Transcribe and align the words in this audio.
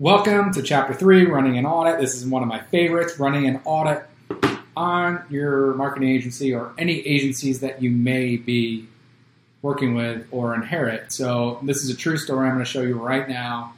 Welcome 0.00 0.54
to 0.54 0.62
Chapter 0.62 0.94
3 0.94 1.26
Running 1.26 1.58
an 1.58 1.66
Audit. 1.66 2.00
This 2.00 2.14
is 2.14 2.24
one 2.24 2.40
of 2.42 2.48
my 2.48 2.58
favorites 2.58 3.18
running 3.18 3.46
an 3.46 3.60
audit 3.66 4.02
on 4.74 5.22
your 5.28 5.74
marketing 5.74 6.08
agency 6.08 6.54
or 6.54 6.72
any 6.78 7.06
agencies 7.06 7.60
that 7.60 7.82
you 7.82 7.90
may 7.90 8.38
be 8.38 8.88
working 9.60 9.94
with 9.94 10.26
or 10.30 10.54
inherit. 10.54 11.12
So, 11.12 11.60
this 11.64 11.84
is 11.84 11.90
a 11.90 11.94
true 11.94 12.16
story 12.16 12.48
I'm 12.48 12.54
going 12.54 12.64
to 12.64 12.70
show 12.70 12.80
you 12.80 12.94
right 12.94 13.28
now. 13.28 13.74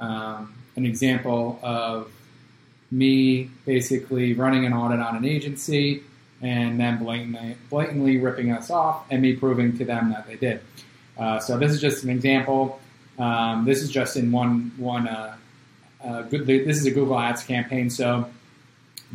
Um, 0.00 0.54
an 0.76 0.86
example 0.86 1.60
of 1.62 2.10
me 2.90 3.50
basically 3.66 4.32
running 4.32 4.64
an 4.64 4.72
audit 4.72 5.00
on 5.00 5.14
an 5.14 5.26
agency 5.26 6.02
and 6.40 6.80
then 6.80 7.04
blatantly, 7.04 7.58
blatantly 7.68 8.16
ripping 8.16 8.50
us 8.50 8.70
off 8.70 9.04
and 9.10 9.20
me 9.20 9.36
proving 9.36 9.76
to 9.76 9.84
them 9.84 10.08
that 10.08 10.26
they 10.26 10.36
did. 10.36 10.62
Uh, 11.18 11.38
so, 11.38 11.58
this 11.58 11.70
is 11.70 11.82
just 11.82 12.02
an 12.02 12.08
example. 12.08 12.80
Um, 13.18 13.66
this 13.66 13.82
is 13.82 13.90
just 13.90 14.16
in 14.16 14.32
one 14.32 14.72
one 14.78 15.06
uh, 15.06 15.36
uh, 16.04 16.22
good, 16.22 16.46
this 16.46 16.78
is 16.78 16.86
a 16.86 16.90
Google 16.90 17.18
Ads 17.18 17.44
campaign, 17.44 17.90
so 17.90 18.28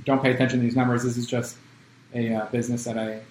don't 0.04 0.22
pay 0.22 0.32
attention 0.32 0.60
to 0.60 0.64
these 0.64 0.76
numbers. 0.76 1.04
This 1.04 1.18
is 1.18 1.26
just 1.26 1.58
a 2.14 2.34
uh, 2.34 2.46
business 2.48 2.84
that 2.84 2.98
I 2.98 3.22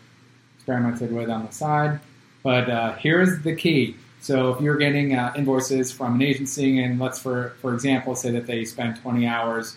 experimented 0.57 1.13
with 1.13 1.31
on 1.31 1.47
the 1.47 1.53
side. 1.53 2.01
But 2.43 2.69
uh, 2.69 2.95
here's 2.97 3.43
the 3.43 3.55
key. 3.55 3.97
So 4.21 4.55
if 4.55 4.61
you're 4.61 4.77
getting 4.77 5.15
uh, 5.15 5.33
invoices 5.37 5.93
from 5.93 6.15
an 6.15 6.23
agency, 6.23 6.83
and 6.83 6.99
let's 6.99 7.19
for 7.19 7.51
for 7.61 7.75
example 7.75 8.15
say 8.15 8.31
that 8.33 8.47
they 8.47 8.65
spend 8.65 9.01
20 9.01 9.27
hours 9.27 9.77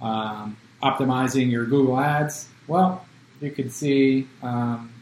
um, 0.00 0.56
optimizing 0.82 1.50
your 1.50 1.66
Google 1.66 1.98
Ads, 1.98 2.48
well, 2.68 3.04
you 3.40 3.50
could 3.50 3.72
see, 3.72 4.28
um, 4.42 4.92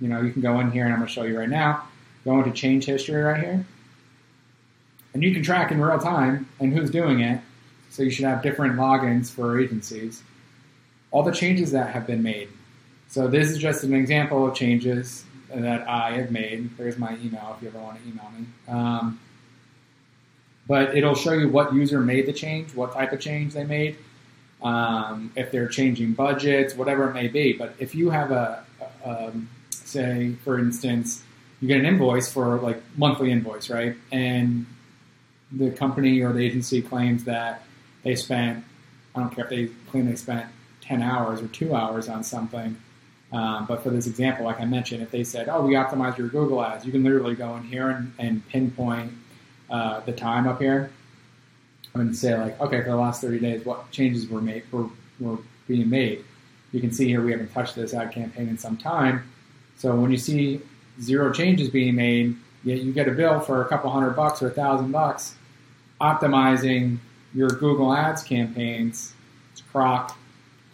you 0.00 0.08
know, 0.08 0.22
you 0.22 0.32
can 0.32 0.40
go 0.40 0.60
in 0.60 0.70
here, 0.70 0.84
and 0.84 0.92
I'm 0.92 1.00
going 1.00 1.08
to 1.08 1.12
show 1.12 1.24
you 1.24 1.38
right 1.38 1.48
now. 1.48 1.84
Go 2.24 2.38
into 2.38 2.52
change 2.52 2.86
history 2.86 3.20
right 3.20 3.42
here, 3.42 3.66
and 5.14 5.22
you 5.22 5.32
can 5.32 5.42
track 5.42 5.70
in 5.70 5.80
real 5.80 5.98
time 5.98 6.48
and 6.60 6.72
who's 6.72 6.90
doing 6.90 7.20
it 7.20 7.40
so 7.90 8.02
you 8.02 8.10
should 8.10 8.24
have 8.24 8.42
different 8.42 8.76
logins 8.76 9.30
for 9.30 9.60
agencies. 9.60 10.22
All 11.10 11.22
the 11.22 11.32
changes 11.32 11.72
that 11.72 11.90
have 11.90 12.06
been 12.06 12.22
made. 12.22 12.48
So 13.08 13.28
this 13.28 13.50
is 13.50 13.58
just 13.58 13.84
an 13.84 13.94
example 13.94 14.46
of 14.46 14.54
changes 14.54 15.24
that 15.54 15.88
I 15.88 16.12
have 16.12 16.30
made. 16.30 16.76
There's 16.76 16.98
my 16.98 17.16
email 17.16 17.54
if 17.56 17.62
you 17.62 17.68
ever 17.68 17.78
want 17.78 18.02
to 18.02 18.08
email 18.08 18.30
me. 18.38 18.46
Um, 18.68 19.20
but 20.66 20.94
it'll 20.94 21.14
show 21.14 21.32
you 21.32 21.48
what 21.48 21.72
user 21.72 22.00
made 22.00 22.26
the 22.26 22.32
change, 22.32 22.74
what 22.74 22.92
type 22.92 23.12
of 23.12 23.20
change 23.20 23.54
they 23.54 23.64
made, 23.64 23.96
um, 24.62 25.32
if 25.34 25.50
they're 25.50 25.68
changing 25.68 26.12
budgets, 26.12 26.74
whatever 26.74 27.08
it 27.08 27.14
may 27.14 27.28
be. 27.28 27.54
But 27.54 27.74
if 27.78 27.94
you 27.94 28.10
have 28.10 28.30
a, 28.30 28.62
a 29.04 29.28
um, 29.28 29.48
say, 29.70 30.34
for 30.44 30.58
instance, 30.58 31.22
you 31.60 31.68
get 31.68 31.78
an 31.78 31.86
invoice 31.86 32.30
for 32.30 32.58
like 32.58 32.82
monthly 32.96 33.32
invoice, 33.32 33.70
right? 33.70 33.96
And 34.12 34.66
the 35.50 35.70
company 35.70 36.20
or 36.20 36.34
the 36.34 36.44
agency 36.44 36.82
claims 36.82 37.24
that 37.24 37.62
they 38.08 38.14
spent, 38.14 38.64
I 39.14 39.20
don't 39.20 39.28
care 39.28 39.44
if 39.44 39.50
they 39.50 39.66
claim 39.90 40.06
they 40.06 40.16
spent 40.16 40.46
10 40.80 41.02
hours 41.02 41.42
or 41.42 41.48
two 41.48 41.74
hours 41.74 42.08
on 42.08 42.24
something. 42.24 42.74
Um, 43.32 43.66
but 43.66 43.82
for 43.82 43.90
this 43.90 44.06
example, 44.06 44.46
like 44.46 44.58
I 44.60 44.64
mentioned, 44.64 45.02
if 45.02 45.10
they 45.10 45.24
said, 45.24 45.50
oh, 45.50 45.60
we 45.66 45.74
optimized 45.74 46.16
your 46.16 46.28
Google 46.28 46.64
ads, 46.64 46.86
you 46.86 46.92
can 46.92 47.04
literally 47.04 47.34
go 47.34 47.54
in 47.56 47.64
here 47.64 47.90
and, 47.90 48.14
and 48.18 48.48
pinpoint 48.48 49.12
uh, 49.68 50.00
the 50.00 50.12
time 50.12 50.48
up 50.48 50.58
here 50.58 50.90
and 51.92 52.16
say 52.16 52.34
like, 52.38 52.58
okay, 52.62 52.80
for 52.80 52.88
the 52.88 52.96
last 52.96 53.20
30 53.20 53.40
days, 53.40 53.66
what 53.66 53.90
changes 53.90 54.26
were 54.26 54.40
made 54.40 54.62
were, 54.72 54.86
were 55.20 55.36
being 55.66 55.90
made. 55.90 56.24
You 56.72 56.80
can 56.80 56.90
see 56.90 57.08
here 57.08 57.22
we 57.22 57.32
haven't 57.32 57.52
touched 57.52 57.74
this 57.74 57.92
ad 57.92 58.12
campaign 58.12 58.48
in 58.48 58.56
some 58.56 58.78
time. 58.78 59.30
So 59.76 59.94
when 59.94 60.10
you 60.10 60.16
see 60.16 60.62
zero 61.02 61.30
changes 61.30 61.68
being 61.68 61.94
made, 61.94 62.36
yet 62.64 62.78
you 62.78 62.90
get 62.94 63.06
a 63.06 63.12
bill 63.12 63.40
for 63.40 63.60
a 63.62 63.68
couple 63.68 63.90
hundred 63.90 64.16
bucks 64.16 64.42
or 64.42 64.46
a 64.46 64.50
thousand 64.50 64.92
bucks 64.92 65.34
optimizing 66.00 66.98
your 67.34 67.48
Google 67.48 67.92
Ads 67.92 68.22
campaigns, 68.22 69.14
it's 69.52 69.60
Croc, 69.60 70.16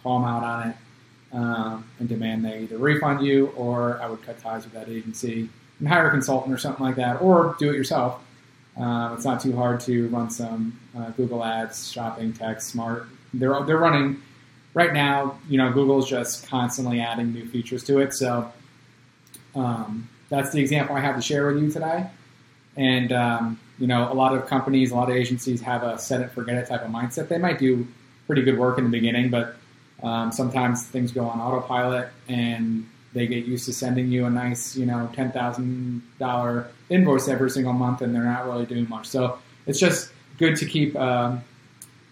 call 0.01 0.19
them 0.19 0.27
out 0.27 0.43
on 0.43 0.69
it, 0.69 0.75
um, 1.33 1.85
and 1.99 2.07
demand 2.07 2.45
they 2.45 2.61
either 2.63 2.77
refund 2.77 3.25
you 3.25 3.47
or 3.57 3.99
I 4.01 4.07
would 4.07 4.21
cut 4.23 4.39
ties 4.39 4.63
with 4.63 4.73
that 4.73 4.87
agency 4.87 5.49
and 5.79 5.87
hire 5.87 6.07
a 6.07 6.11
consultant 6.11 6.53
or 6.53 6.57
something 6.57 6.85
like 6.85 6.95
that, 6.95 7.21
or 7.21 7.55
do 7.59 7.69
it 7.69 7.75
yourself. 7.75 8.21
Uh, 8.79 9.13
it's 9.15 9.25
not 9.25 9.41
too 9.41 9.55
hard 9.55 9.79
to 9.81 10.07
run 10.09 10.29
some 10.29 10.77
uh, 10.97 11.09
Google 11.11 11.43
Ads, 11.43 11.91
shopping, 11.91 12.33
text, 12.33 12.69
smart. 12.69 13.07
They're 13.33 13.61
they're 13.63 13.77
running 13.77 14.21
right 14.73 14.93
now. 14.93 15.39
You 15.49 15.57
know, 15.57 15.71
Google's 15.71 16.09
just 16.09 16.47
constantly 16.47 16.99
adding 16.99 17.33
new 17.33 17.47
features 17.47 17.83
to 17.85 17.99
it. 17.99 18.13
So 18.13 18.51
um, 19.55 20.09
that's 20.29 20.51
the 20.51 20.61
example 20.61 20.95
I 20.95 20.99
have 20.99 21.15
to 21.15 21.21
share 21.21 21.47
with 21.47 21.61
you 21.61 21.71
today. 21.71 22.07
And 22.77 23.11
um, 23.11 23.59
you 23.79 23.87
know, 23.87 24.11
a 24.11 24.13
lot 24.13 24.35
of 24.35 24.45
companies, 24.47 24.91
a 24.91 24.95
lot 24.95 25.09
of 25.09 25.15
agencies 25.15 25.61
have 25.61 25.83
a 25.83 25.97
set 25.97 26.21
it, 26.21 26.31
forget 26.31 26.55
it 26.55 26.67
type 26.67 26.83
of 26.83 26.91
mindset. 26.91 27.27
They 27.27 27.37
might 27.37 27.59
do 27.59 27.87
pretty 28.27 28.41
good 28.41 28.57
work 28.57 28.77
in 28.77 28.83
the 28.85 28.89
beginning, 28.89 29.29
but 29.29 29.55
um, 30.03 30.31
sometimes 30.31 30.85
things 30.85 31.11
go 31.11 31.25
on 31.25 31.39
autopilot 31.39 32.09
and 32.27 32.87
they 33.13 33.27
get 33.27 33.45
used 33.45 33.65
to 33.65 33.73
sending 33.73 34.09
you 34.09 34.25
a 34.25 34.29
nice, 34.29 34.75
you 34.75 34.85
know, 34.85 35.09
ten 35.13 35.31
thousand 35.31 36.03
dollar 36.19 36.69
invoice 36.89 37.27
every 37.27 37.49
single 37.49 37.73
month, 37.73 38.01
and 38.01 38.13
they're 38.13 38.23
not 38.23 38.45
really 38.45 38.65
doing 38.65 38.89
much. 38.89 39.07
So 39.07 39.39
it's 39.65 39.79
just 39.79 40.11
good 40.37 40.57
to 40.57 40.65
keep 40.65 40.95
um, 40.97 41.41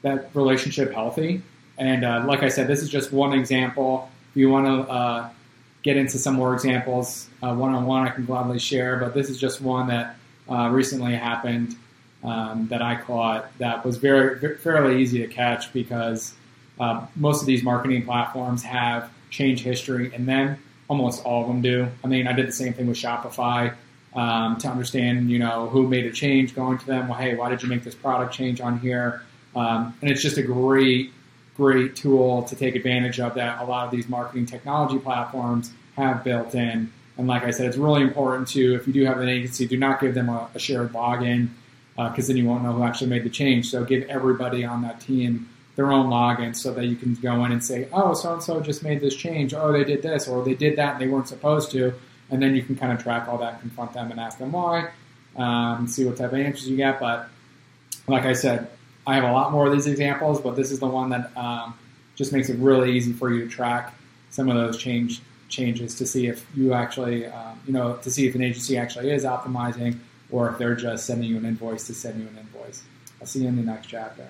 that 0.02 0.34
relationship 0.34 0.94
healthy. 0.94 1.42
And 1.78 2.06
uh, 2.06 2.24
like 2.26 2.44
I 2.44 2.50
said, 2.50 2.68
this 2.68 2.82
is 2.82 2.90
just 2.90 3.12
one 3.12 3.34
example. 3.34 4.10
If 4.32 4.38
you 4.38 4.50
want 4.50 4.66
to 4.66 4.92
uh, 4.92 5.30
get 5.82 5.98
into 5.98 6.18
some 6.18 6.36
more 6.36 6.54
examples 6.54 7.28
one 7.42 7.76
on 7.76 7.86
one, 7.86 8.08
I 8.08 8.12
can 8.12 8.26
gladly 8.26 8.60
share. 8.60 8.98
But 8.98 9.14
this 9.14 9.30
is 9.30 9.38
just 9.38 9.60
one 9.60 9.88
that 9.88 10.16
uh, 10.50 10.70
recently 10.70 11.16
happened 11.16 11.76
um, 12.24 12.68
that 12.70 12.82
I 12.82 12.96
caught 12.96 13.58
that 13.60 13.86
was 13.86 13.98
very, 13.98 14.40
very 14.40 14.58
fairly 14.58 15.02
easy 15.02 15.20
to 15.20 15.28
catch 15.28 15.74
because 15.74 16.34
uh, 16.80 17.06
most 17.16 17.42
of 17.42 17.48
these 17.48 17.64
marketing 17.64 18.06
platforms 18.06 18.64
have 18.64 19.12
change 19.30 19.62
history 19.62 20.14
in 20.14 20.26
them. 20.26 20.58
Almost 20.88 21.26
all 21.26 21.42
of 21.42 21.48
them 21.48 21.62
do. 21.62 21.88
I 22.04 22.08
mean, 22.08 22.28
I 22.28 22.34
did 22.34 22.48
the 22.48 22.54
same 22.54 22.74
thing 22.74 22.88
with 22.88 22.98
Shopify 22.98 23.74
um, 24.16 24.58
to 24.58 24.68
understand, 24.68 25.30
you 25.30 25.40
know, 25.40 25.68
who 25.70 25.88
made 25.88 26.06
a 26.06 26.12
change, 26.12 26.56
going 26.56 26.78
to 26.78 26.86
them. 26.86 27.08
Well, 27.08 27.18
hey, 27.18 27.36
why 27.36 27.50
did 27.50 27.64
you 27.64 27.70
make 27.70 27.84
this 27.84 27.96
product 27.96 28.34
change 28.34 28.62
on 28.62 28.80
here? 28.80 29.24
Um, 29.56 29.96
and 30.02 30.10
it's 30.10 30.22
just 30.22 30.38
a 30.38 30.44
great, 30.44 31.12
great 31.56 31.96
tool 31.96 32.44
to 32.44 32.56
take 32.56 32.76
advantage 32.76 33.20
of 33.20 33.36
that. 33.36 33.62
A 33.62 33.66
lot 33.66 33.86
of 33.86 33.92
these 33.92 34.08
marketing 34.08 34.46
technology 34.46 35.00
platforms 35.00 35.72
have 35.96 36.24
built 36.24 36.56
in 36.56 36.92
and 37.18 37.28
like 37.28 37.44
I 37.44 37.52
said, 37.52 37.68
it's 37.68 37.78
really 37.78 38.02
important 38.02 38.48
to, 38.50 38.76
if 38.76 38.88
you 38.88 38.94
do 38.94 39.06
have 39.06 39.20
an 39.20 39.30
agency, 39.30 39.68
do 39.68 39.78
not 39.78 40.02
give 40.02 40.16
them 40.16 40.30
a, 40.30 40.50
a 40.56 40.60
shared 40.60 40.94
login 40.94 41.50
because 41.96 42.26
uh, 42.26 42.28
then 42.28 42.38
you 42.38 42.46
won't 42.46 42.64
know 42.64 42.74
who 42.74 42.84
actually 42.84 43.08
made 43.08 43.24
the 43.24 43.30
change. 43.30 43.70
So 43.70 43.84
give 43.84 44.04
everybody 44.10 44.66
on 44.66 44.82
that 44.82 45.00
team 45.00 45.48
their 45.76 45.92
own 45.92 46.08
login 46.08 46.56
so 46.56 46.74
that 46.74 46.86
you 46.86 46.96
can 46.96 47.14
go 47.16 47.46
in 47.46 47.52
and 47.52 47.64
say, 47.64 47.88
oh, 47.94 48.14
so 48.14 48.34
and 48.34 48.42
so 48.42 48.60
just 48.62 48.84
made 48.84 49.00
this 49.00 49.16
change. 49.16 49.54
Oh, 49.54 49.72
they 49.72 49.84
did 49.84 50.02
this, 50.02 50.28
or 50.28 50.44
they 50.44 50.56
did 50.56 50.76
that 50.78 50.94
and 50.94 51.02
they 51.02 51.08
weren't 51.08 51.28
supposed 51.28 51.72
to. 51.72 51.94
And 52.32 52.42
then 52.42 52.56
you 52.56 52.64
can 52.64 52.76
kind 52.76 52.92
of 52.92 53.02
track 53.02 53.28
all 53.28 53.38
that, 53.40 53.60
confront 53.62 53.94
them, 53.94 54.10
and 54.10 54.20
ask 54.20 54.40
them 54.40 54.54
why, 54.54 54.90
um, 55.36 55.88
see 55.88 56.06
what 56.06 56.18
type 56.18 56.34
of 56.34 56.40
answers 56.40 56.68
you 56.68 56.78
get. 56.78 57.00
But 57.00 57.30
like 58.08 58.26
I 58.26 58.34
said, 58.34 58.70
I 59.06 59.16
have 59.16 59.24
a 59.24 59.32
lot 59.32 59.52
more 59.52 59.68
of 59.68 59.74
these 59.74 59.86
examples, 59.86 60.42
but 60.42 60.56
this 60.56 60.72
is 60.72 60.80
the 60.80 60.88
one 60.88 61.10
that 61.10 61.36
um, 61.38 61.78
just 62.16 62.34
makes 62.34 62.50
it 62.50 62.58
really 62.58 62.94
easy 62.94 63.14
for 63.14 63.32
you 63.32 63.44
to 63.44 63.50
track 63.50 63.94
some 64.32 64.50
of 64.50 64.56
those 64.56 64.78
change 64.78 65.22
changes 65.54 65.96
to 65.96 66.06
see 66.06 66.28
if 66.28 66.46
you 66.56 66.74
actually, 66.74 67.26
um, 67.28 67.60
you 67.66 67.74
know, 67.74 67.98
to 67.98 68.10
see 68.10 68.28
if 68.28 68.36
an 68.36 68.42
agency 68.42 68.78
actually 68.78 69.12
is 69.12 69.24
optimizing 69.24 69.98
or 70.32 70.50
if 70.50 70.58
they're 70.58 70.76
just 70.76 71.06
sending 71.06 71.30
you 71.30 71.38
an 71.38 71.46
invoice 71.46 71.86
to 71.88 71.94
send 71.94 72.20
you 72.20 72.28
an 72.28 72.38
invoice. 72.38 72.84
I'll 73.22 73.28
see 73.28 73.42
you 73.44 73.48
in 73.48 73.56
the 73.56 73.64
next 73.64 73.88
chapter. 73.88 74.28